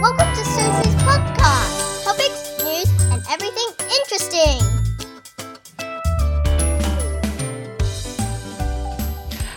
[0.00, 2.04] Welcome to Susie's podcast.
[2.04, 4.62] Topics, news, and everything interesting.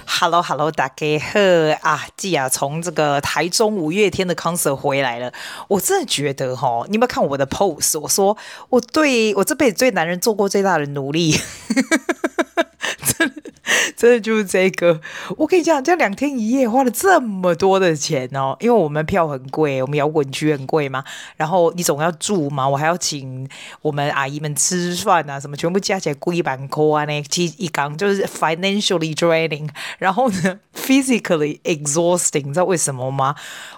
[0.06, 1.40] Hello，Hello，大家好
[1.82, 2.06] 啊！
[2.18, 5.32] 季亚从这个台中五月天的 concert 回来了，
[5.70, 7.98] 我真的觉得哈，你有没有看我的 post？
[8.00, 8.36] 我说
[8.68, 11.40] 我对我这辈子对男人做过最大的努力。
[13.97, 15.01] 真的，就是这个。
[15.37, 21.05] 我跟你讲，这两天一夜花了这么多的钱哦，因为我们票很贵，我们摇滚区很贵嘛。
[21.37, 23.49] 然后你总要住嘛，我还要请
[23.83, 29.69] 我们阿姨们吃饭啊，什么全部加起来贵一百块啊，那其实一刚就是 financially draining，
[29.99, 33.35] 然后呢 physically exhausting，你知道为什么吗？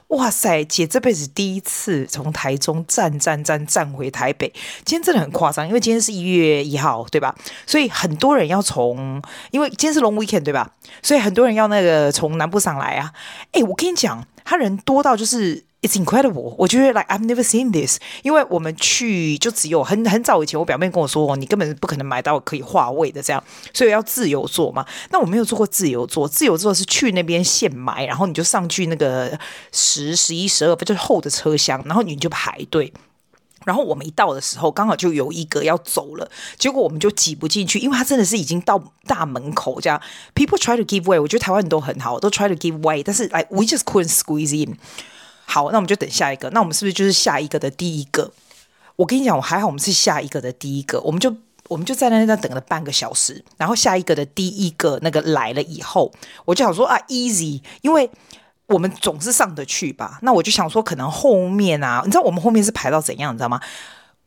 [0.08, 4.52] 哇塞，姐这辈子第一次从台中站站站站回台北，
[4.84, 7.34] 今天真的很夸张，因为今天是一月一号，对吧？
[7.66, 10.70] 所以很多人要从，因为今天是 long weekend，对吧？
[11.02, 13.12] 所以很多人要那个从南部上来啊。
[13.52, 15.64] 哎，我跟你讲，他人多到就是。
[15.82, 16.54] It's incredible！
[16.58, 23.40] 我觉得 like I've never seen this，因为我们去就只有很很早以前，我表妹跟我说，你根本不可能买到可以划位的这样，
[23.72, 24.84] 所以要自由座嘛。
[25.10, 29.38] 那我没有坐过自由座，自由座是去那边现买，然后你就上去那个
[29.70, 32.92] 十、十一、十二，不就是后的车厢，然后你就排队。
[33.66, 40.00] 然后我们一到的时候，刚好就有一个要走了，结果我们就挤不进去，因为他真的是已经到大门口这样。
[40.36, 44.78] People try to give way，我觉得台湾人都很好，都 try to give way，但是 like we just couldn't squeeze in。
[45.44, 46.48] 好，那我们就等下一个。
[46.50, 48.32] 那我们是不是就是下一个的第一个？
[48.94, 51.00] 我跟你讲，我还好，我们是下一个的第一个。
[51.00, 51.34] 我们就
[51.68, 56.12] 我们就在那那等了半个小时，然后下一个的第一个那个来了以后，
[56.44, 58.08] 我就想说啊，easy，因为
[58.68, 60.18] 我们总是上得去吧。
[60.22, 63.60] 那我就想说，可能后面啊，你知道我们后面是排到怎样，你知道吗？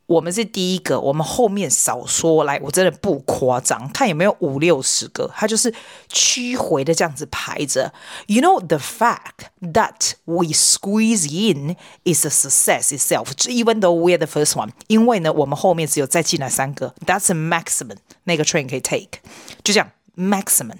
[0.06, 5.72] 我们是第一个，我们后面少说来，我真的不夸张，看有没有五六十个，他就是
[6.08, 7.94] 曲回的这样子排着。
[8.26, 14.26] You know the fact that we squeeze in is a success itself, even though we're the
[14.26, 14.72] first one。
[14.88, 19.20] 因为呢，我们后面只有再进来三个，That's a maximum，那个 train 可以 take，
[19.64, 20.78] 就这样 maximum。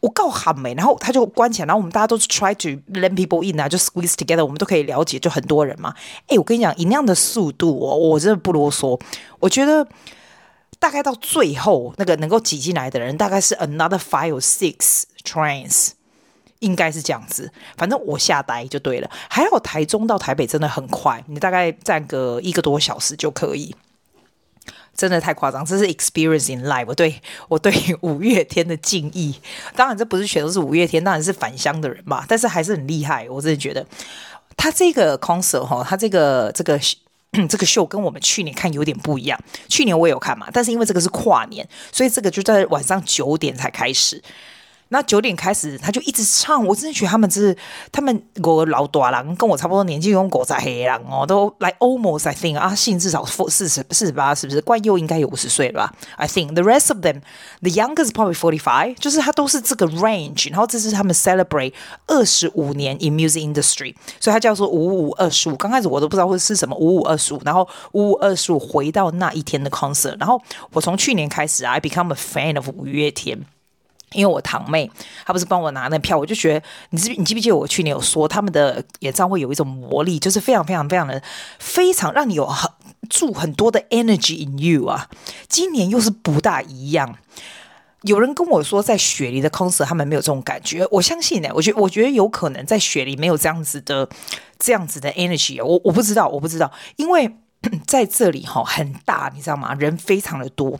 [0.00, 5.94] 我告喊没，然后他就关起来，然后我们大家都是 try to let people in 啊，就 squeeze together，我们都可以了解，就很多人嘛。
[6.28, 9.00] 诶，我跟你讲，以那样的速度哦，我真的不啰嗦。
[9.40, 9.86] 我觉得
[10.78, 15.92] 大概到最后那个能够挤进来的人，大概是 another five or six trains，
[16.58, 17.50] 应该是这样子。
[17.76, 19.10] 反正我吓呆就对了。
[19.30, 23.74] 还好台中到台北真的很快，你大概站个一个多小时就可以。
[24.96, 26.84] 真的太夸张，这是 experience in life。
[26.86, 29.34] 我对我对五月天的敬意，
[29.74, 32.24] 当然这不是全都是五月天，当然是返乡的人嘛。
[32.28, 33.86] 但是还是很厉害，我真的觉得
[34.56, 36.80] 他这个 concert 哈，他这个这个
[37.48, 39.38] 这个秀跟我们去年看有点不一样。
[39.68, 44.22] 去年我也有看嘛，但是因为这个是跨年，所以这个就在晚上九点才开始。
[44.88, 46.64] 那九点开始，他就一直唱。
[46.64, 47.56] 我真的觉得他们是
[47.90, 54.60] 他们我老大郎跟我差不多年纪，用狗仔黑狼哦，都来 almost I think 阿信至少四十四十八，是不是？
[54.60, 57.20] 冠佑应该有五十岁了吧？I think the rest of them,
[57.60, 60.50] the youngest probably forty five，就是他都是这个 range。
[60.50, 61.72] 然后这是他们 celebrate
[62.06, 65.56] 二十五年 in music industry，所以他叫做五五二十五。
[65.56, 70.16] 刚开始我都不知道会是什么五五二十五，然后五五二十五回到那一天的 concert。
[70.20, 70.40] 然后
[70.72, 73.46] 我从去年开始，I become a fan of 五月天。
[74.16, 74.90] 因为我堂妹，
[75.24, 81.22] 她不是帮我拿那票，我就觉得，你记你记不记得我去年有说他们的演唱会有一种魔力，就是非常非常非常的
[81.58, 82.70] 非常让你有很
[83.08, 85.08] 注很多的 energy in you 啊。
[85.48, 87.16] 今年又是不大一样。
[88.02, 90.86] 有人跟我说，在雪梨的 concert 他们没有这种感觉。
[90.92, 94.08] 我相信呢，我觉我觉得有可能在雪梨没有这样子的
[94.58, 95.64] 这样子的 energy。
[95.64, 97.36] 我我不知道，我不知道，因为
[97.86, 99.74] 在这里哈很大，你知道吗？
[99.74, 100.78] 人非常的多。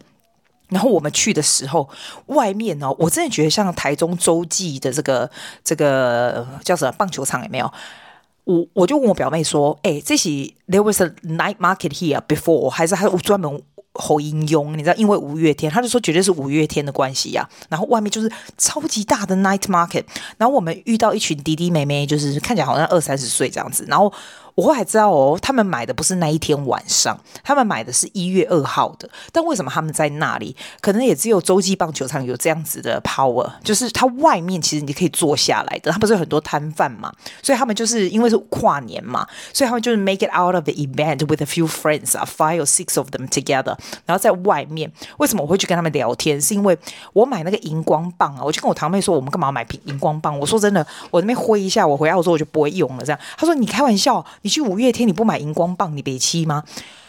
[0.69, 1.89] 然后我们去的时候，
[2.27, 5.31] 外面哦，我真的觉得像台中洲际的这个
[5.63, 7.73] 这个叫什么棒球场有没有？
[8.45, 10.29] 我我就问我表妹说：“哎，这是
[10.69, 13.63] There was a night market here before，还是还有专门
[13.93, 14.77] 后应用？
[14.77, 17.71] 你知道，因为五月天，他就说绝对是五月天的关系呀、啊。
[17.71, 20.05] 然后外面就是超级大的 night market，
[20.37, 24.13] 然后我们遇到一群弟弟妹妹，就是看起来好像二三十岁这样子，然后。
[24.57, 29.09] 我后来知道哦，他们买的不是那一天晚上，他们买的是一月二号的。
[29.31, 30.57] 但为什么他们在那里？
[30.81, 35.93] 可能也只有洲际棒球场有这样子的 power，就是它外面其实你可以坐下来的。
[35.93, 37.13] 他不是有很多摊贩嘛，
[37.43, 43.29] 所以他们就是因为是跨年嘛，所以他们就是 make it out of the event with a few friends 啊，five or six of them
[43.29, 43.77] together。
[44.07, 46.41] 然后在外面，为什么我会去跟他们聊天？
[46.41, 46.77] 是因为
[47.13, 50.39] 我买那个荧光棒啊，我就跟我堂妹说，我们干嘛买瓶荧光棒？
[50.39, 53.05] 我说真的，我那边挥一下，我回澳洲我就不会用了。
[53.05, 54.25] 这样，他说你开玩笑。
[54.47, 56.63] 你去五月天，你不买荧光棒，你别气吗？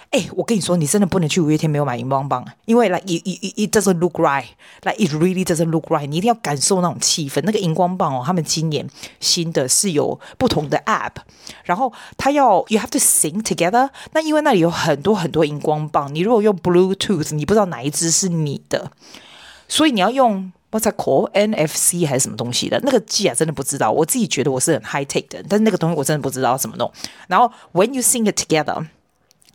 [0.09, 6.07] 哎，我跟你说，你真的不能去五月天没有买荧光棒，因为 like it it it doesn't look right，like it really doesn't look right。
[6.07, 7.39] 你一定要感受那种气氛。
[7.43, 8.89] 那个荧光棒哦，他们今年
[9.19, 11.11] 新的是有不同的 app，
[11.63, 13.87] 然后它要 you have to sing together。
[14.13, 18.91] 那因为那里有很多很多荧光棒，你如果用 Bluetooth，你不知道哪一支是你的，
[19.67, 23.90] 所以你要用 what's that called NFC 还是什么东西的那个机啊，真的不知道。
[23.90, 26.92] 我自己觉得我是很 high tech 的，但是那个东西我真的不知道怎么弄。
[27.28, 28.86] 然后 when you sync it together。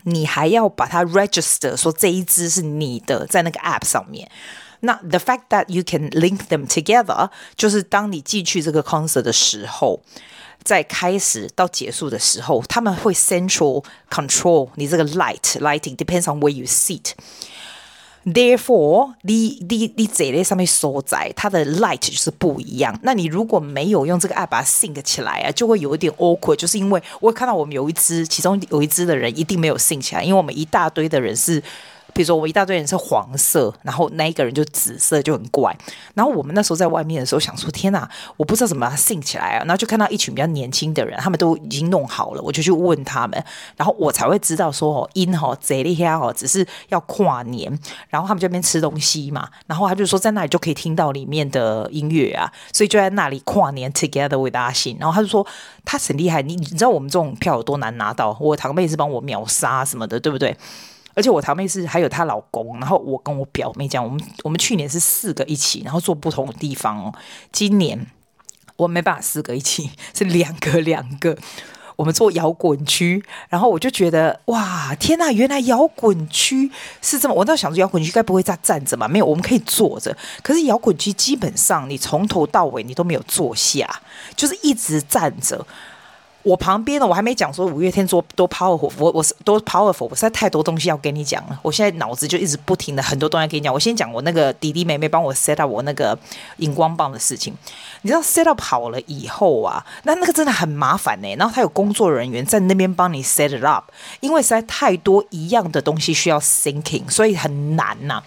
[0.04, 4.31] 你还要把它 register，说这一支是你的，在那个 app 上面。
[4.80, 10.00] 那 the fact that you can link them together，就是当你进去这个 concert 的时候，
[10.64, 17.12] 在开始到结束的时候，他们会 central control 你这个 light lighting depends on where you sit。
[18.25, 22.99] Therefore，你你你这类上面所在，它的 light 就是不一样。
[23.03, 26.57] 那你如果没有用这个 app 把它 sync 起来啊，就会有一点 awkward。
[26.57, 31.63] 就是因为我看到我们有一支，其中有一支的人一定没有 sync 起来，因为我们一大堆的人是。
[32.12, 35.76] 比如说，我一大堆人是黄色，然后那一个人就紫色，就很怪。
[36.14, 39.59] 然后我们那时候在外面的时候，想说：天哪，我不知道怎么把它信起来啊！
[39.61, 43.44] 然后就看到一群比较年轻的人，他们都已经弄好了，我就去问他们，
[43.76, 47.79] 然后我才会知道说：哦，音哈这里下哦，只是要跨年，
[48.09, 54.97] 然后他们这边吃东西嘛，然后他就说在那里就可以听到里面的音乐啊，所以就在那里跨年 together with 阿信。
[55.00, 55.47] 然后他就说
[55.85, 58.37] 他很厉害，你你知道我们这种票有多难拿到？
[58.41, 60.56] 我堂妹是帮我秒杀什么的，对不对？
[61.14, 67.14] 而且我堂妹是还有她老公，然后我跟我表妹讲，我们我们去年是四个一起，然后坐不同的地方哦。
[67.50, 68.06] 今年
[68.76, 71.37] 我没办法四个一起，是两个两个，
[71.97, 73.23] 我们坐摇滚区。
[73.49, 76.70] 然后我就觉得哇，天呐，原来摇滚区
[77.00, 77.35] 是这么。
[77.35, 79.06] 我倒想说，摇滚区该不会在站着嘛？
[79.06, 80.17] 没有，我们可以坐着。
[80.43, 84.00] 可是摇滚区基本上你从头到尾你都没有坐下，
[84.35, 85.67] 就是一直站着。
[86.43, 91.59] 我旁边呢，我还没讲说五月天多多 powerful，我我是多 powerful，我实在太多东西要跟你讲了。
[91.62, 93.73] 我现在脑子就一直不停的很多东西要跟你讲。
[93.73, 96.19] 我先讲我那个弟弟妹妹帮我 set up 我那个
[96.56, 97.55] 荧光棒的事情。
[98.03, 101.35] 你知道 set up 好了以后啊，那那个真的很麻烦呢。
[101.37, 103.85] 然后他有工作人员在那边帮你 set it up，
[104.21, 108.21] 因为实在太多一样的东西需要 thinking，所以很难呐、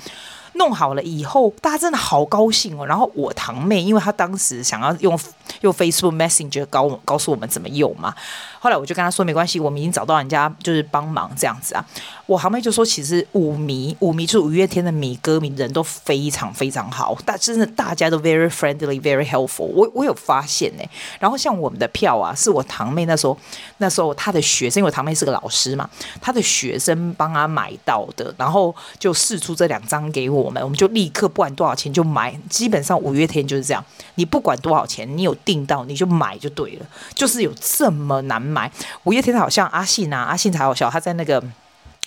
[0.54, 2.86] 弄好了以后，大家真的好高兴哦。
[2.86, 5.20] 然后我堂妹，因为她当时想要用
[5.62, 8.14] 用 Facebook Messenger 告告诉我们怎么用嘛。
[8.60, 11.86] 后来我就跟他说没关系，我们已经找到人家就是帮忙这样子啊。
[12.26, 19.90] 我堂妹就说，其实五迷五迷就是五月天的迷歌迷人都非常非常好，但真的大家都 very friendly very helpful 我。
[19.94, 20.84] 我有发现呢。
[21.20, 23.38] 然后像我们的票啊，是我堂妹那时候
[23.78, 25.88] 那时候她的学生，因为我堂妹是个老师嘛，
[26.20, 30.26] 她的学生帮她买到的，然后就试出这两张给。
[30.28, 38.72] 我们我们就立刻不管多少钱就买，基本上五月天就是这样，你不管多少钱，你有订到你就买就对了，就是有这么难买。
[39.04, 41.44] 五月天好像阿信啊，阿信才好笑，他在那个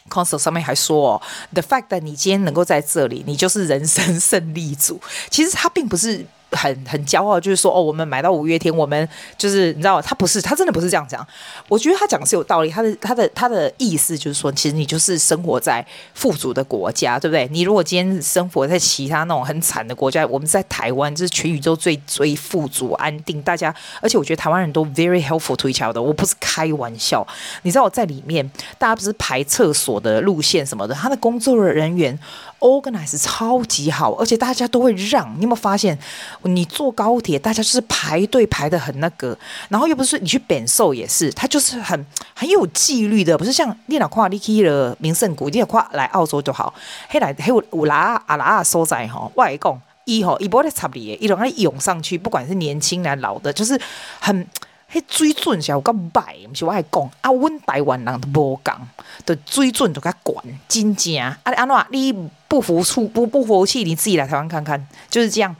[0.09, 1.23] concert 上面还说哦
[1.53, 5.01] ，the fact that 你今天能够在这里，你就是人生胜利组。
[5.29, 6.27] 其实他并不是。
[6.53, 11.27] 很很骄傲，就是说哦，我们买到五月天，我们就是你知道，他不是，他真的不是这样讲。
[11.69, 15.85] 我觉得他讲的是有道理，他的他的他的意思就是说，其实你就是生活在
[16.15, 17.49] 富足的国家，对不对？
[17.51, 27.27] 你如果今天生活在其他那种很惨的国家，我们在台湾，这是全宇宙最最富足安定，大家，而且我觉得台湾人都 very helpful to each other，我不是开玩笑。
[27.63, 28.49] 你知道我在里面，
[28.79, 32.19] 大家不是排厕所的路线什么的，他的工作人员
[32.61, 35.29] organize 超级好，而且大家都会让。
[35.37, 35.99] 你有没有发现？
[36.43, 39.37] 你坐高铁，大家就是排队排得很那个，
[39.69, 46.73] 然后又不是你去扁寿也是，他就是很很有纪律的，不是像你老跨你去了名胜谷，你老看来澳洲就好，
[47.09, 53.81] 嘿来嘿有有拉阿拉所在吼，我来讲，伊吼伊不会插你，伊拢爱涌上去，不管是年轻来老的，就是
[54.19, 54.47] 很
[54.91, 58.81] 嘿水准是有够摆，不是我爱讲啊，阮台湾人都无讲，
[59.27, 62.11] 的水准就较悬，真正啊，安怎你
[62.49, 65.55] 不服输不不服气，你自己来台湾看看，就是这样。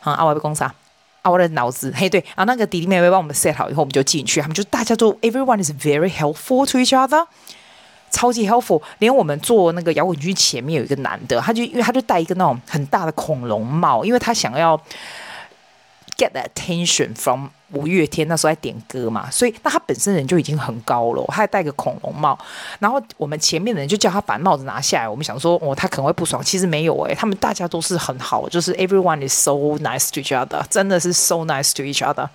[0.00, 0.72] 啊，阿瓦被攻杀，
[1.22, 7.26] 阿瓦的脑子嘿，对，然后那个弟弟妹妹帮我们 set 好以后，我们就进去，他们就大家都 everyone is very helpful to each other，
[8.12, 14.80] 超级 helpful，连我们坐那个摇滚区前面有一个男的，他就因为他就戴一个那种很大的恐龙帽，因为他想要
[16.16, 17.48] get attention from。
[17.74, 22.38] 五月天那时候在点歌嘛，所以那他本身人就已经很高了，他还戴个恐龙帽，
[22.78, 25.08] 然后我们前面的人就叫他把帽子拿下来。
[25.08, 32.28] 我们想说，哦，他可能会不爽，其实没有诶，他们大家都是很好，就是 everyone is so nice to each other，真的是 so nice to each other，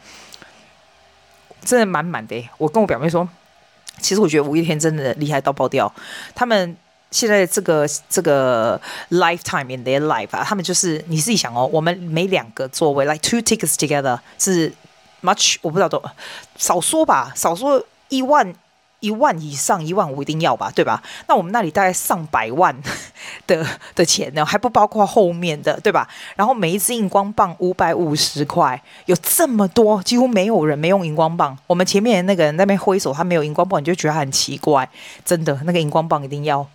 [1.64, 2.50] 真的满满的。
[2.58, 3.30] 我跟我表妹说，
[4.02, 5.94] 其实我觉得五月天真的厉害到爆掉，
[6.34, 6.76] 他们
[7.12, 14.74] 现在这个这个 lifetime in their life 啊，他们就是你自己想哦，我们每两个座位 like two tickets together 是。
[15.24, 16.02] much 我不知道多
[16.58, 18.54] 少说吧，少说一万
[19.00, 21.02] 一万以上，一万五一定要吧，对吧？
[21.28, 22.74] 那我们那里大概上百万
[23.48, 26.08] 的的钱呢，还不包括后面的，对吧？
[26.36, 31.58] 然后每一支荧光棒五百五十块，有这么多，几乎没有人没用荧光棒。
[31.66, 34.88] 我们前面那个人那边挥手，他没有荧光棒，你就觉得很奇怪。
[35.26, 36.66] 真的，那个荧光棒一定要，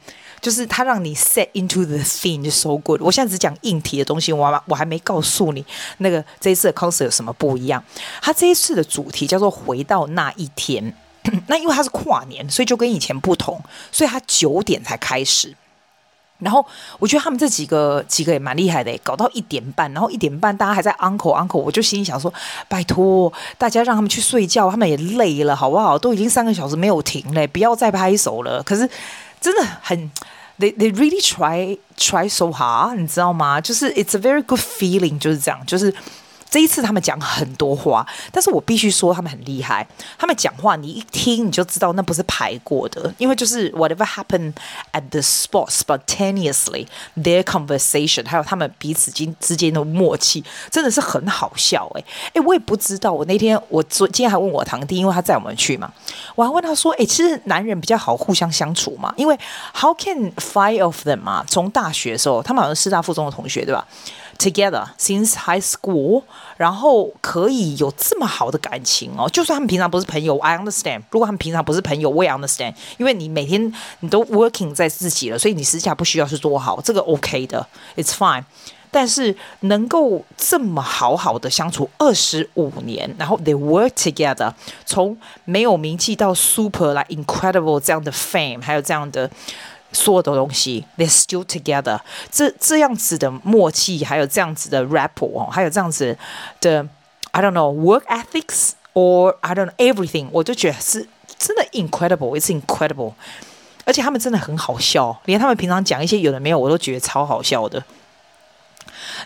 [0.43, 3.01] 就是他让你 set into the thing 就 so good。
[3.01, 5.65] 我现在只讲硬体的东西，我我还没告诉你
[5.99, 7.83] 那个这一次的 concert 有什么不一样。
[8.21, 10.95] 他这一次的主题叫做回到那一天。
[11.47, 15.55] 那因为它是跨年，所以就跟以前不同，所以它九点才开始。
[16.41, 16.67] 然后
[16.99, 22.35] 我觉得他们这几个几个也蛮厉害的，搞到一点半，然后一点半大家还在 uncle uncle，我就心里想说，
[22.67, 25.97] 拜托大家让他们去睡觉，他们也累了，好不好？
[25.97, 28.61] 都已经三个小时没有停嘞，不要再拍手了。
[28.65, 28.91] 可是
[29.41, 30.11] 真的很
[30.62, 33.60] ，they they really try try so hard，你知道吗？
[33.62, 35.94] 就是 it's a very good feeling，就是这样，就是。
[36.53, 39.89] 这一次他们讲很多话，但是我必须说他们很厉害。
[40.19, 44.53] 他们讲话你一听你就知道那不是排过的，因为就是 whatever happened
[44.93, 52.05] at the spot spontaneously their conversation，还有他们彼此间之间的默契，真的是很好笑诶。
[52.35, 55.91] 诶，我也不知道，我那天我昨今天还问我堂弟，因为他载我们去嘛，
[56.35, 59.35] 我还问他说，诶，其实男人比较好互相相处嘛，因为
[59.75, 63.89] how can five of them 嘛，从大学的时候，他们好像师大附中的同学对吧
[64.38, 66.24] ？Together since high school，
[66.58, 69.28] 然后可以有这么好的感情哦。
[69.30, 71.02] 就算他们平常不是朋友，I understand。
[71.10, 72.76] 如果他们平常不是朋友，我也 understand。
[72.98, 78.44] 因为你每天你都 working 在自己了，所以你私下不需要去做好，这个 OK 的，It's fine。
[78.90, 84.54] 但是能够这么好好的相处二十五年，然后 they work together，
[84.86, 89.30] 从没有名气到 super like incredible 这样的 fame，还有这样的。
[89.93, 92.01] 所有的东西，they're still together。
[92.31, 96.17] 这这样子的默契，还有这样子的 rapport，还有这样子
[96.61, 96.87] 的
[97.33, 101.07] ，I don't know work ethics or I don't know everything，我就觉得是
[101.39, 103.15] 真的 incredible，it's incredible。
[103.85, 107.83] 而且他们真的很好笑，连他们平常讲一些有的没有，我都觉得超好笑的。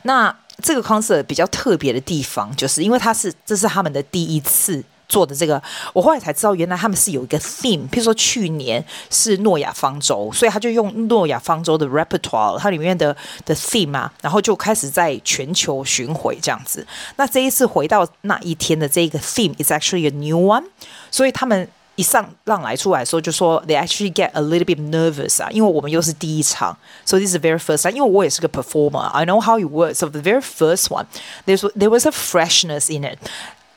[0.02, 4.82] 那这个 concert 比较特别的地方，就是因为它是这是他们的第一次。
[5.08, 7.88] 做的这个，我后来才知道，原来他们是有一个 theme。
[7.88, 16.86] 譬如说去年是诺亚方舟，所以他就用诺亚方舟的 repertoire，它里面的的 theme 啊，然后就开始在全球巡回这样子。
[17.16, 20.64] 那这一次回到那一天的这个 theme is actually a new one，
[21.10, 27.96] 所以他们一上浪来出来的时候就说 they actually get a little bit nervous 啊，因为我们又是第一场，so this is the very first time。
[27.96, 29.94] 因为我也是个 performer，I know how it works。
[29.94, 31.06] So the very first one
[31.46, 33.18] there's there was a freshness in it。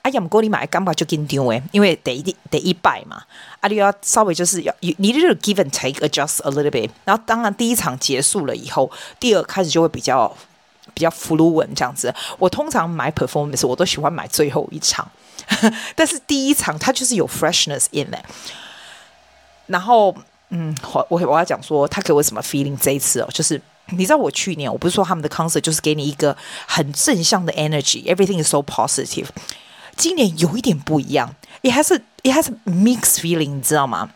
[0.01, 3.21] 哎呀，唔过你买感觉就紧张诶，因为得一得一百嘛，
[3.59, 8.89] 啊，你要稍微就是要你你就是 give and take adjust a little bit，然后当然第一场结束了以后，
[9.19, 10.33] 第二开始就会比较
[10.93, 12.13] 比较 fluent 这样子。
[12.37, 15.09] 我通常买 performance 我都喜欢买最后一场，
[15.95, 18.25] 但是第一场它就是有 freshness in it。
[19.67, 20.15] 然后
[20.49, 29.27] 嗯，我我我要讲说他给我什么 feeling 这一次哦，就是你知道我去年我不是说他们的 concert 就是给你一个很正向的 energy，everything is so positive。
[29.99, 34.09] 今年有一点不一样，也还是也还是 mixed feeling，你知道吗？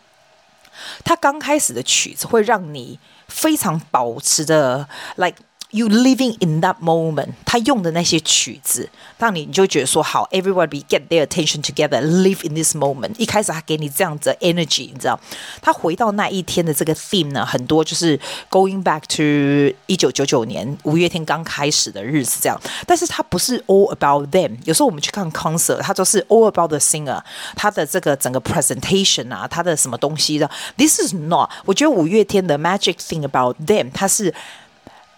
[1.04, 2.98] 它刚开始的曲子会让你
[3.28, 5.36] 非常保持的 like。
[5.73, 13.11] You living in that moment，他用的那些曲子，当你你就觉得说好，everybody get their attention together，live in this moment。
[13.19, 15.19] 一开始他给你这样子的 energy，你知道，
[15.61, 18.19] 他回到那一天的这个 theme 呢，很多就是
[18.49, 22.59] going back to 一九九九年五月天刚开始的日子这样。
[22.87, 24.57] 但是他不是 all about them。
[24.65, 27.21] 有时候我们去看 concert，他都是 all about the singer，
[27.55, 30.49] 他的这个整个 presentation 啊，他的什么东西的。
[30.77, 31.51] This is not。
[31.65, 34.33] 我觉得五月天的 magic thing about them，他是。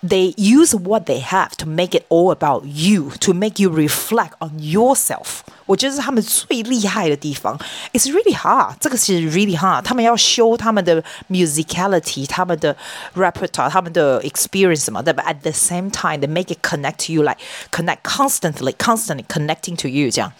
[0.03, 4.31] They use what they have to make it all about you, to make you reflect
[4.39, 5.41] on yourself.
[5.67, 7.55] 我觉得是他们最厉害的地方。
[7.93, 9.83] It's really hard，这个其实 really hard。
[9.83, 12.75] 他们要 show 他们的 musicality，他们的
[13.15, 15.13] repertoire，他们的 experience 什么的。
[15.13, 17.37] But at the same time, they make it connect to you, like
[17.71, 20.33] connect constantly, constantly connecting to you 这样。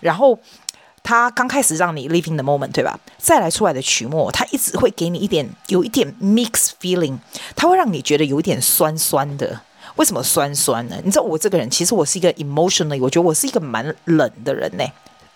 [0.00, 0.38] 然后。
[1.03, 2.97] 他刚开始让你 living the moment，对吧？
[3.17, 7.17] 再来出来的曲目，他一直会给你一点，有一点 mix feeling，
[7.55, 9.61] 他会让你觉得有一点酸酸的。
[9.97, 10.95] 为什么酸酸呢？
[11.03, 14.83] 你知道我这个人，其实我是一个 emotionally，我觉得我是一个蛮冷的人呢。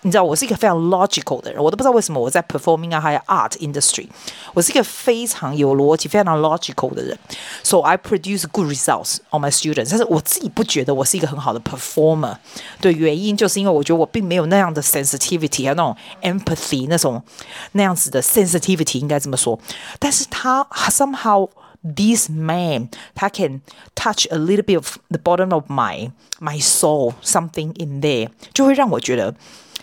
[0.05, 4.05] 你知道我是一个非常 logical 的人，我都不知道为什么我在 performing 啊，还有 art industry，
[4.53, 7.17] 我是一个非常有逻辑、非常 logical 的人。
[7.63, 12.35] So I produce good results on my students，但是我自己不觉得我是一个很好的 performer。
[12.81, 17.23] 对，原因就是因为我觉得我并没有那样的 sensitivity 还有那种 empathy 那种
[17.71, 19.57] 那样子的 sensitivity 应该这么说。
[19.99, 21.47] 但是他 somehow
[21.95, 23.61] this man 他 can
[23.95, 29.33] touch a little bit of the bottom of my my soul something in there，就会让我觉得。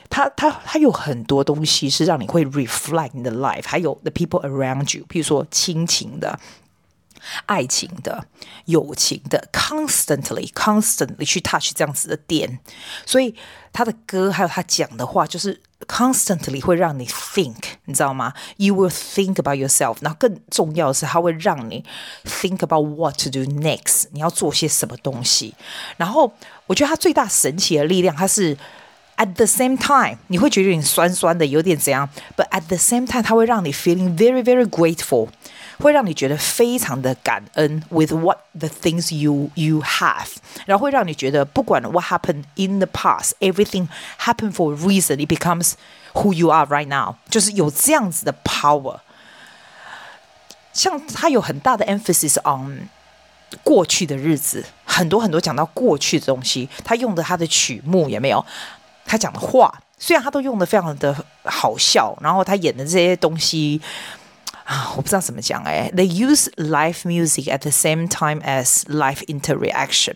[0.10, 6.40] 它它它有很多东西是让你会 reflect 你的 life，还有 the people around you，比如说亲情的。
[7.48, 8.28] 爱情的、
[8.66, 12.60] 友情的，constantly、constantly 去 touch 这样子的点，
[13.04, 13.34] 所以
[13.74, 19.98] 他的歌还有他讲的话，就是 constantly 会让你 think，你知道吗？You will think about yourself。
[20.02, 21.84] 然后更重要的是，他会让你
[22.26, 25.56] think about what to do next，你要做些什么东西。
[25.98, 26.32] 然后
[26.68, 28.56] 我觉得他最大神奇的力量，他是
[29.17, 32.09] at the same time，你会觉得有点酸酸的，有点怎样？
[32.37, 35.29] But at the same time，他会让你 feeling very very grateful。
[35.83, 40.27] 会让你觉得非常的感恩，with what the things you you have，
[40.67, 45.17] 然后会让你觉得不管 what happened in the past，everything happened for a reason.
[45.17, 45.73] It becomes
[46.13, 48.99] who you are right now，就是有这样子的 power。
[50.75, 52.91] 像他有很大的 emphasis on
[53.65, 58.45] 过去的日子，很多很多讲到过去的东西，他用的他的曲目也没有，
[59.05, 63.81] 他讲的话虽然他都用的非常的好笑，然后他演的这些东西。
[64.65, 65.91] 啊，我不知道怎么讲哎。
[65.93, 70.15] They use live music at the same time as live interaction,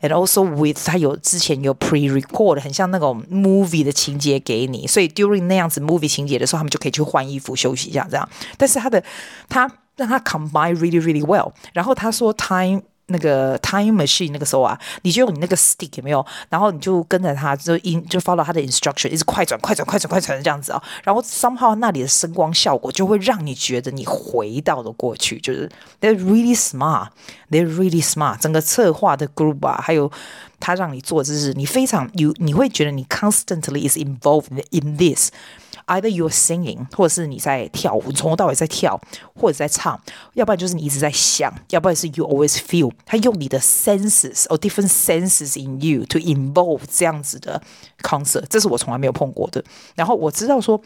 [0.00, 8.28] and also with 它有之前有 pre-record，很像那种 movie 的情节给你，所以 during 那样子 movie 情节的时候，他们就可以去换衣服休息一下这样。
[8.56, 9.02] 但是他的
[9.48, 12.82] 他让他 combine really really well，然后他说 time。
[13.07, 16.25] 那个 time machine 那个时候啊，你就用你那个 stick 有没有？
[16.49, 20.81] 然后你就跟着他，就 in 就 follow 他的 instruction，一直快转快转快转快转这样子啊。
[21.03, 25.69] 然后 somehow 那里的声光效果就会让你觉得你回到了过去，就是
[25.99, 28.39] they're really smart，they're really smart。
[28.39, 30.09] 整个策划的 group 啊，还有
[30.59, 35.29] 他让你做，就是你非常 you 你会觉得你 constantly is involved in this。
[35.87, 38.99] Either you're singing，或者是你在跳舞，从头到尾在跳，
[39.35, 39.99] 或者在唱，
[40.33, 42.91] 要不然就是你一直在想，要不然是 you always feel。
[43.05, 47.61] 他用你的 senses or different senses in you to involve 这样子的
[48.01, 49.63] concert，这是我从来没有碰过的。
[49.95, 50.81] 然后我知道说。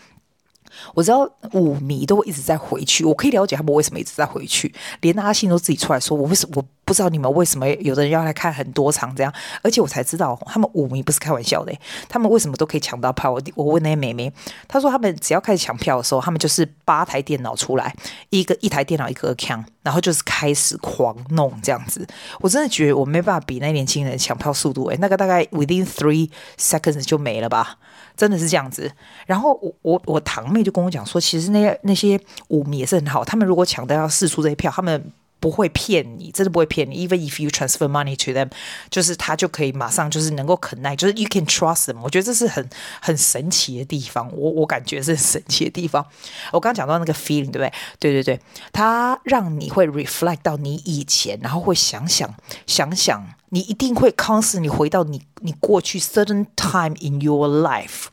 [0.93, 4.75] 我知道舞迷都会一直在回去，我可以了解他们为什么一直在回去。
[4.99, 11.73] 连阿信都自己出来说：“我为什么我不知道你们为什么有的人要来看很多场这样？”而且我才知道，他们舞迷不是开玩笑的，
[12.07, 13.29] 他们为什么都可以抢到票？
[13.29, 14.31] 我我问那些妹妹，
[14.69, 17.93] 她说他们只要开始抢票的时候，他们就是八台电脑出来，
[18.29, 22.07] 一个一台电脑一个枪，然后就是开始狂弄这样子。
[22.39, 27.77] 我真的觉得我没办法比那年轻人抢票速度，诶，那个大概 within three seconds 就没了吧。
[28.15, 28.91] 真的是这样子，
[29.27, 37.06] 然后我我我堂妹就跟我讲说，其实那些那些舞迷也是很好，他们如果抢到要试出这些票，他们不会骗你，真的不会骗你。
[37.06, 38.50] Even if you transfer money to them，
[38.90, 42.00] 就是他就可以马上就是能够 connect，就是 you can trust them。
[42.00, 42.68] 我觉得这是很
[43.00, 46.06] 很神奇的地方，我我感觉是很神奇的地方。
[46.52, 47.72] 我刚刚讲到那个 feeling，对不对？
[47.98, 48.40] 对对对，
[48.72, 52.32] 它让你会 reflect 到你以前，然后会想想
[52.66, 53.34] 想想。
[53.54, 58.06] 你一定会 constantly 回到你你过去 certain time in your life，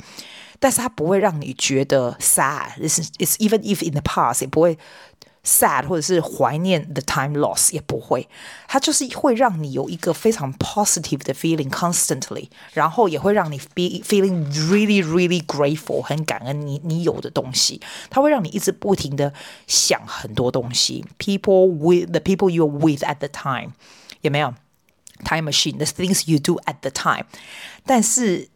[0.60, 4.78] 但是它不会让你觉得 sad。It's it's even if in the past，也不会
[5.44, 8.28] sad 或者是怀念 the time lost，也不会。
[8.68, 17.82] 它就是会让你有一个非常 positive 的 feeling constantly，然后也会让你 be feeling really really grateful，很感恩你你有的东西。
[18.10, 19.34] 它会让你一直不停的
[19.66, 21.06] 想很多东西。
[21.18, 23.72] People with the people you're with at the time，
[24.22, 24.54] 有没有？
[25.26, 27.26] Time machine, the things you do at the time，
[27.86, 28.48] 但是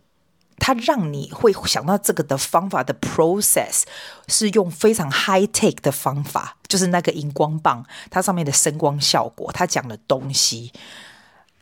[0.59, 3.83] 它让你会想到这个的方法的 process
[4.27, 10.73] 是用非常 high tech 的方法，就是那个荧光棒，它上面的声光效果，它讲的东西，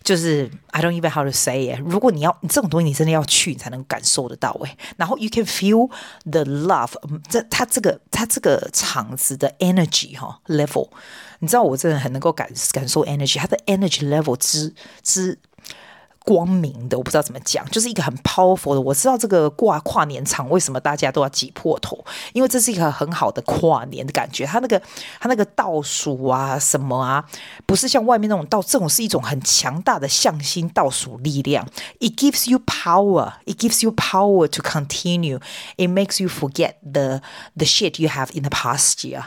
[0.02, 1.80] 就是 I don't even how to say it。
[1.84, 4.58] 如果你要这种东西，你真的要去，你才能感受得到。
[4.96, 5.90] 然后 you can feel
[6.24, 6.92] the love，
[7.28, 10.88] 这它这个它这个场子的 energy 哈 level。
[11.40, 15.38] 你知道我真的很能够感感受 energy，它的 energy level 之之
[16.26, 18.80] 光明的，我不知道怎么讲，就是一个很 powerful 的。
[18.80, 24.44] 我知道这个挂跨年场为什么大家都要挤破头，因为这是一个很好的跨年的感觉。
[24.44, 24.82] 它那个
[25.20, 27.24] 它那个倒数啊什么啊，
[27.64, 31.64] 不是像外面那种倒，这种是一种很强大的向心倒数力量。
[32.00, 33.34] It gives you power.
[33.44, 35.38] It gives you power to continue.
[35.76, 37.22] It makes you forget the
[37.56, 39.26] the shit you have in the past year.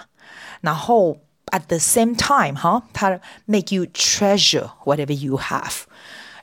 [0.59, 1.19] 然后。
[1.51, 5.85] At the same time，哈，它 make you treasure whatever you have，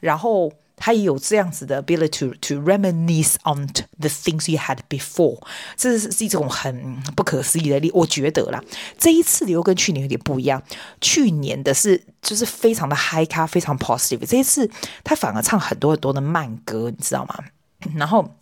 [0.06, 3.66] 然后他也有这样子的 ability to to reminisce on
[3.98, 5.40] the things you had before，
[5.76, 7.90] 这是是一种很不可思议的力。
[7.92, 8.62] 我觉得啦，
[8.96, 10.62] 这一次的又跟去年有点不一样。
[11.00, 14.24] 去年的是就是非常的 high 咖，非常 positive。
[14.24, 14.70] 这一次
[15.02, 17.34] 他反而唱很多很多的慢歌，你知道吗？
[17.96, 18.34] 然后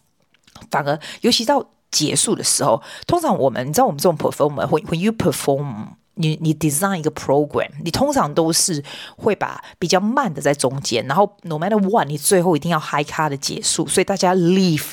[0.70, 5.94] 反而尤其到结束的时候，通常我们你知道我们这种 performer，when when you perform。
[6.14, 8.82] 你你 design 一个 program，你通常都是
[9.16, 14.92] 会把比较慢的在中间，然后 no matter what，你最后一定要 high 卡的结束，所以大家 leave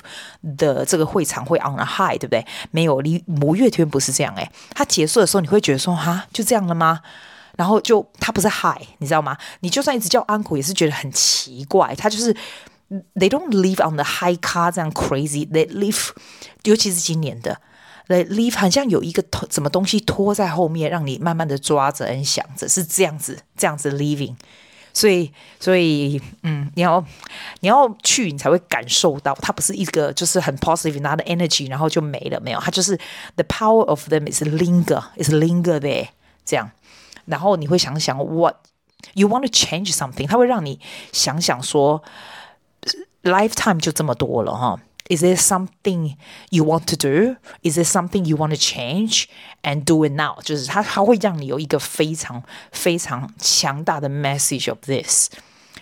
[0.57, 2.45] 的这个会场会 on a high，对不对？
[2.71, 7.01] 没有，你五月天不是这样诶，它结束的时候你会觉得说哈，就这样了吗？
[7.57, 9.37] 然后就它不是 high，你知道吗？
[9.59, 12.33] 你就算一直叫 uncle 也是觉得很奇怪，它就是
[13.15, 16.09] they don't leave on the high car 这样 crazy，they leave，
[16.63, 17.61] 尤其是今年的。
[18.07, 24.35] Leave 好像有一个拖什么东西拖在后面，让你慢慢的抓着，想着是这样子，这样子 leaving。
[24.93, 27.01] 所以，所以，嗯，你要
[27.61, 32.97] 你要去，你才会感受到，它不是一个就是很 positive 拿的 energy，然后就没了，没有，它就是
[33.35, 36.09] the power of them is linger，is linger there，
[36.43, 36.69] 这样。
[37.23, 38.57] 然后你会想想，what
[39.13, 40.77] you want to change something，它会让你
[41.13, 42.03] 想想说
[43.23, 44.77] ，lifetime 就这么多了哈。
[45.10, 46.16] Is there something
[46.50, 47.36] you want to do?
[47.62, 49.26] Is there something you want to change
[49.62, 50.42] and do it now?
[50.42, 55.30] 就是它，它会让你有一个非常非常强大的 message of this，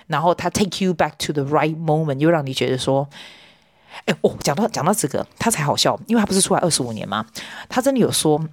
[0.08, 3.08] 然后它 take you back to the right moment，又让你觉得说，
[4.04, 7.24] 哎哦，讲到讲到这个，他才好笑，因为他不是出来二十五年吗？
[7.70, 8.46] 他真的有说，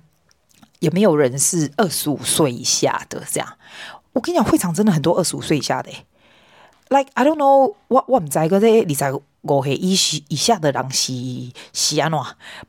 [0.80, 3.22] 有没有人是二十五岁以下的？
[3.30, 3.58] 这样，
[4.14, 5.92] 我跟你讲，会场真的很多二十五岁以下的，
[6.88, 9.22] like I don't know what 我唔知嗰啲，你知？
[9.47, 9.97] 五岁以
[10.29, 11.13] 以下的人是
[11.73, 12.19] 是安怎？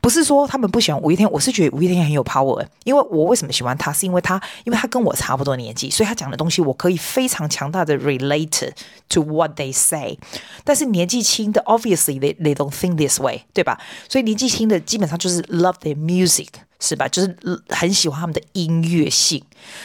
[0.00, 2.64] 不是说他们不喜欢五月天，我是觉得五月天很有 power。
[2.84, 8.70] 因为我为什么喜欢他，是因为他，因为他跟我差不多年纪，所以他讲的东西我可以非常强大的 relate
[9.08, 10.18] to what they say。
[10.64, 13.78] 但是年纪轻的，obviously they they don't think this way，对吧？
[14.08, 16.48] 所以年纪轻的基本上就是 love their music。
[16.80, 17.08] 是吧？
[17.08, 17.36] 就是
[17.70, 19.42] 很喜欢他们的音乐性，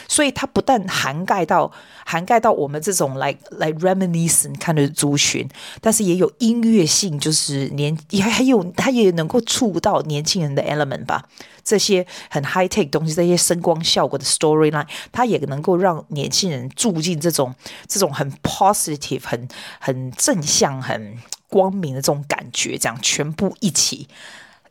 [0.07, 1.71] 所以它不但涵盖到
[2.05, 5.47] 涵盖到我们这种来来 reminiscent 看的族群，
[5.81, 11.27] 但是也有音乐性，就是年也还有它也能够触到年轻人的 element 吧。
[11.63, 17.55] 这些很 high tech 东西，这些声光效果的 storyline，它也能够让年轻人住进这种
[17.87, 19.47] 这种很 positive、很
[19.79, 24.07] 很正向、很光明的这种感觉，这样全部一起。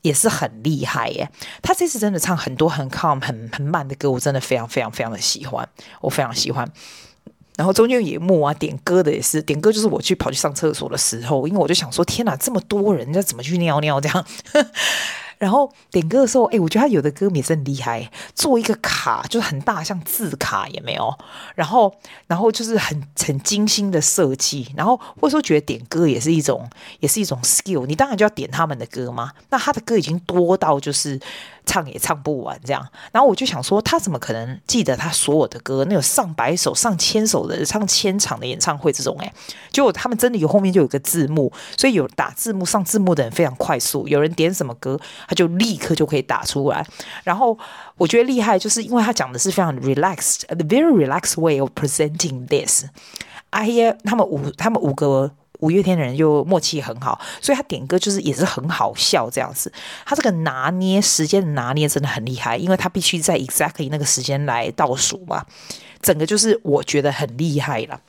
[0.03, 1.29] 也是很厉害耶！
[1.62, 5.69] 他这次真的唱很多很 calm、很很慢的歌，我真的非常非常非常的喜欢，
[6.01, 6.71] 我非常喜欢。
[7.57, 14.27] 然后中间也木啊，点歌的也是点歌，就是我去跑去上厕所的时候，因为我就想说，天哪，这么多人，要怎么去尿尿这样？
[15.43, 21.13] 然后点歌的时候，哎，我觉得他有的歌也是很厉害，做一个卡就是很大，像字卡也没有。
[21.57, 21.93] 然后，
[22.29, 24.73] 然后就是很很精心的设计。
[24.77, 27.85] 然后或者说觉得点歌也是一种，也是一种 skill。
[27.87, 29.33] 你当然就要点他们的歌嘛。
[29.51, 31.19] 那他的歌已经多到就是。
[31.64, 35.85] 唱也唱不完这样，然后我就想说，他怎么可能记得他所有的歌？
[35.88, 39.33] 那有上百首、上千首的唱千场的演唱会这种诶，
[39.70, 44.07] 就他们真的有后面就有个字幕，所以有打字幕、上字幕的人非常快速。
[44.09, 44.98] 有人点什么歌，
[45.29, 46.85] 他就立刻就可以打出来。
[47.25, 47.57] 然后
[47.96, 52.85] 我觉得厉害，就是因为他讲的是非常 relaxed，the very relaxed way of presenting this。
[53.51, 55.33] 哎呀，他们五他们五个。
[55.62, 59.72] 五月天的人就默契很好，所以他点歌就是也是很好笑这样子。
[60.05, 65.46] 他这个拿捏时间的拿捏真的很厉害，因为他必须在 exactly 那个时间来倒数嘛。
[66.01, 68.01] 整个就是我觉得很厉害了，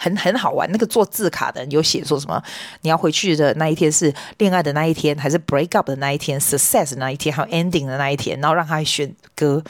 [0.00, 0.66] 很很好玩。
[0.72, 2.42] 那个做字卡的人有写说什么？
[2.80, 8.40] 你要回去的那一天是恋爱的那一天，还是 break up 的那一天，success 的那一天，还有 ending 的那一天？
[8.40, 9.62] 然后让他选歌。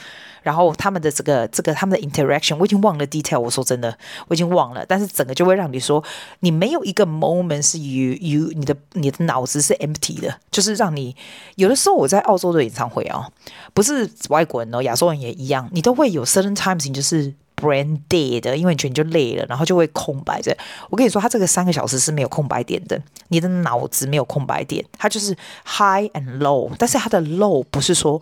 [0.43, 3.39] 然后他们的这个这个他们的 interaction，我已经忘了 detail。
[3.39, 3.95] 我说真的，
[4.27, 4.83] 我已经忘了。
[4.87, 6.03] 但是整个就会让你说，
[6.39, 11.15] 你没有一个 moment 是 you you 你的你的脑子是 empty 的，就是让你
[11.57, 13.31] 有的时候我在澳洲的演唱会啊、哦，
[13.75, 20.57] 不是外国人哦，亚洲人也一样，你都会有 certain times 你就是 brain dead 的，因为你觉得你就累了，然后就会空白着。
[20.89, 25.33] 我跟你说，他这个三个小时是没有空白点的，你的脑子没有空白点，它就是
[25.65, 28.21] high and low，但是它的 low 不是说。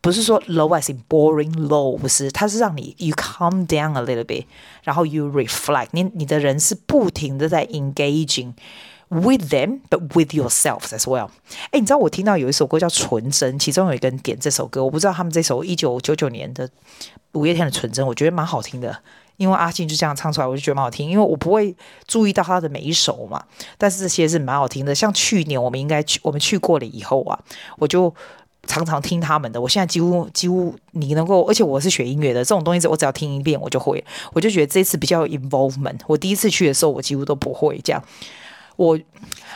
[0.00, 4.44] 不是说 low as in boring low，不是，它是让你 you calm down a little bit，
[4.82, 8.52] 然后 you reflect，你你的人是不停的在 engaging
[9.08, 11.28] with them，but with yourself as well。
[11.70, 16.68] 哎，你知道我听到有一首歌叫《纯真》，其中有一个人点这首歌，我不知道他们这首一九九九年的
[17.32, 18.96] 五月天的《纯真》，我觉得蛮好听的，
[19.36, 21.74] 因为阿信就这样唱出来，我就觉得蛮好听，因为我不会
[22.06, 23.44] 注意到他的每一首嘛，
[23.78, 24.94] 但是这些是蛮好听的。
[24.94, 27.38] 像去年我们应该去，我们去过了以后啊，
[27.78, 28.14] 我就。
[28.66, 35.98] 常常听他们的，我现在几乎几乎你能够，而且我是学音乐的，这种东西我只要听一遍我就会，我就觉得这次比较有 involvement。
[36.06, 38.02] 我第一次去的时候，我几乎都不会这样。
[38.76, 38.98] 我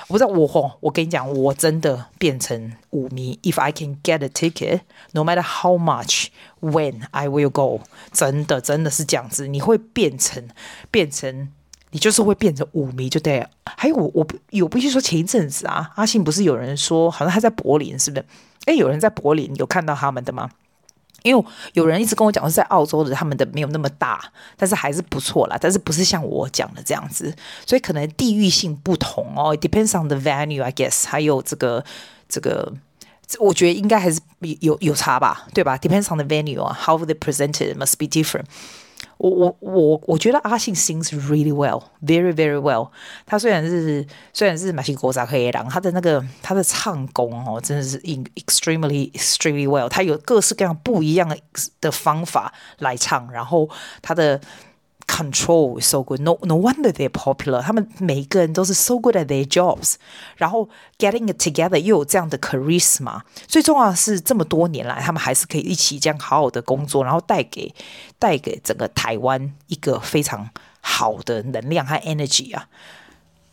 [0.09, 3.38] 我不知道我吼，我跟你讲，我真的变成舞迷。
[3.42, 4.81] If I can get a ticket,
[5.12, 6.28] no matter how much,
[6.61, 7.81] when I will go，
[8.12, 10.48] 真的真的是这样子，你会变成
[10.90, 11.50] 变成。
[11.90, 13.48] 你就是会变成舞迷就对了。
[13.64, 18.26] 还有我我有必须说，前一阵子啊，阿信不是有人说好像他在柏林，是不是？
[18.66, 20.50] 诶，有人在柏林有看到他们的吗？
[21.22, 24.20] 因为有人一直跟我讲是，在澳洲的他们的没有那么大，
[24.57, 25.59] 但是还是不错啦。
[25.61, 27.35] 但是不是像我讲的这样子，
[27.66, 29.57] 所以可能地域性不同哦。
[29.57, 31.07] Depends on the venue, I guess。
[31.07, 31.85] 还有这个
[32.28, 32.72] 这个，
[33.38, 34.20] 我觉得应该还是
[34.61, 38.44] 有有差吧，对吧？Depends on the venue 啊，how they presented must be different。
[39.18, 42.88] 我我我我觉得阿信 sings really well, very very well。
[43.26, 49.88] 他虽然是虽然是马戏国杂黑狼，他的那个他的唱功哦，真的是 extremely extremely well。
[49.88, 51.37] 他有各式各样不一样的
[51.81, 53.68] 的方法来唱，然后
[54.00, 54.40] 他的。
[55.08, 56.21] Control is so good.
[56.21, 57.62] No, no wonder they're popular.
[57.62, 59.95] 他们每一个人都是 so good at their jobs.
[60.38, 63.21] 然后 getting it together 又有这样的 charisma。
[63.45, 67.75] 最重要的是，这么多年来，他们还是可以一起这样好好的工作，然后带给
[68.17, 70.49] 带给整个台湾一个非常
[70.82, 72.67] 好的能量和 energy 啊。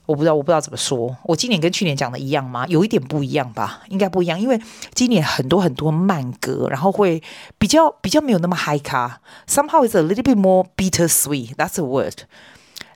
[0.06, 1.16] 我不知道，我不知道怎么说。
[1.24, 2.66] 我今年跟去年讲的一样吗？
[2.68, 4.60] 有一点不一样吧，应该不一样，因为
[4.94, 7.22] 今年很多很多慢歌，然后会
[7.58, 9.22] 比较比较没有那么嗨咖。
[9.48, 11.56] Somehow it's a little bit more bittersweet.
[11.56, 12.24] That's a word.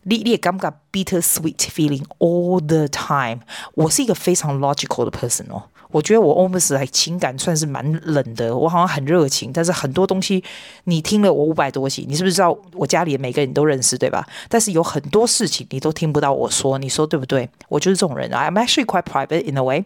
[0.04, 3.42] 你你也感觉 bittersweet feeling all the time。
[3.76, 5.64] 我是一个非常 logical 的 person 哦。
[5.92, 10.44] 我觉得我 almost 还情感算是蛮冷的，我好像很热情，但是很多东西
[10.84, 14.28] 你听了我五百多集，你是不是知道我家里每个人都认识，对吧？
[14.48, 17.50] 但是有很多事情你都听不到我说，你说对不对？
[17.70, 19.84] 我就是这种人，I'm actually quite private in a way，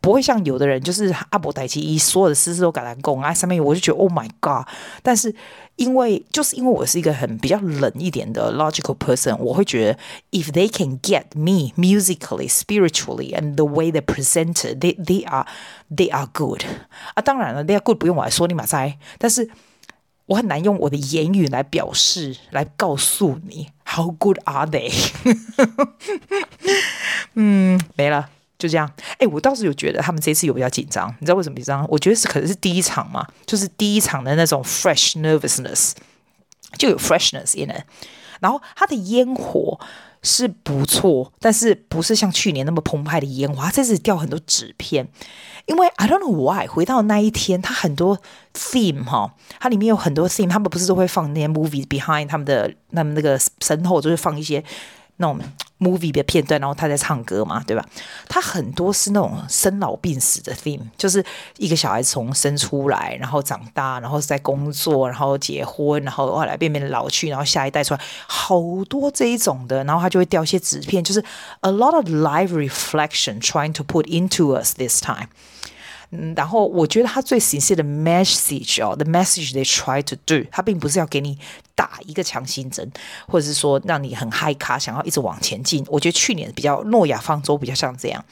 [0.00, 4.66] 不会像有的人就是阿伯代基一所有的私事都敢来讲啊，上面我就觉得 Oh my God，
[5.02, 5.34] 但是。
[5.76, 9.98] 因为就是因为我是一个很比较冷一点的 logical person，我会觉得
[10.30, 15.46] if they can get me musically, spiritually, and the way they presented, they they are
[15.94, 16.62] they are good
[17.12, 17.20] 啊。
[17.20, 19.50] 当然了，they are good 不用我来说你马赛，但是
[20.24, 24.90] 我很难用我的言语来表示，来告诉你 how good are they。
[27.34, 28.30] 嗯，没了。
[28.58, 31.86] 就这样，哎，我倒是有觉得他们这次有比较紧张，你知道为什么紧张？
[31.90, 35.92] 我觉得是可能是第一场嘛，就是第一场的那种 fresh nervousness，
[36.78, 37.82] 就有 freshness in it。
[38.40, 39.78] 然后它的烟火
[40.22, 45.06] 是不错，但是不是像去年那么澎湃的烟火，它这次掉很多纸片。
[45.66, 48.18] 因为 I don't know why，回到那一天，它很多
[48.54, 54.64] theme 哈，它里面有很多 theme，他们不是都会放那些 movies behind 他们的，他们那个身后就是放一些。
[55.18, 55.40] 那种
[55.78, 57.84] movie 的片段，然后他在唱歌嘛，对吧？
[58.28, 61.24] 他很多是那种生老病死的 theme，就是
[61.58, 71.22] 一个小孩从生出来，然后长大，然后在工作，然后结婚，然后后来变变老去，然后下一代出来，好多这一种的，然后他就会掉一些纸片，就是
[71.60, 75.28] a lot of live reflection trying to put into us this time。
[76.10, 81.38] 嗯，然后我觉得他最 sincere 的 message 哦，the message they try to do，他并不是要给你
[81.74, 82.90] 打一个强心针，
[83.26, 85.84] 或者是说让你很嗨卡，想要一直往前进。
[85.88, 88.24] 我觉得去年比较诺亚方舟比较像这样，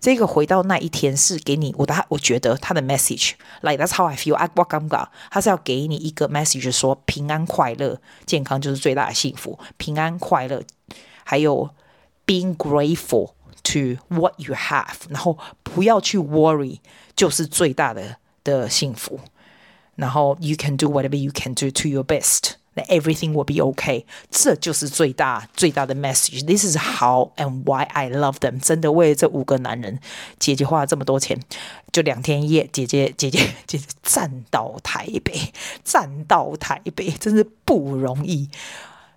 [0.00, 4.34] 这个回到那一天是给你我的，我觉得他的 message，like that's how I feel。
[4.34, 10.62] I 我感觉他是要给你一个 message，说平安快乐、健康就是最大的幸福，平安快乐，
[11.24, 11.70] 还有
[12.26, 15.36] being grateful to what you have，然后
[15.78, 16.80] 不要去 worry。
[17.18, 18.14] 就是最大的
[18.44, 19.18] 的幸福，
[19.96, 24.04] 然后 you can do whatever you can do to your best, that everything will be okay。
[24.30, 26.46] 这就是最大最大的 message。
[26.46, 28.60] This is how and why I love them。
[28.60, 29.98] 真的为了这五个男人，
[30.38, 31.40] 姐姐花了这么多钱，
[31.90, 38.48] 就两天一夜，姐姐姐姐姐姐站到台北，站到台北，真是不容易。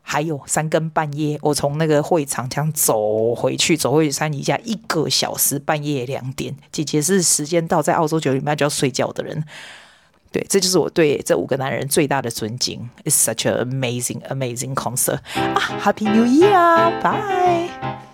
[0.01, 6.55] 还有三更半夜，我从那个会场这样走回去，走回去三姨家一个小时，半夜两点。
[6.71, 9.43] 姐姐是时间到，在澳洲九点半就要睡觉的人。
[10.31, 12.89] 对，这就是我对这五个男人最大的尊敬。
[13.03, 18.10] It's such an amazing, amazing concert 啊！Happy New Year，Bye。